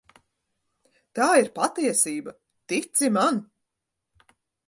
Tā 1.19 1.27
ir 1.41 1.51
patiesība, 1.59 2.33
tici 2.73 3.09
man. 3.19 3.39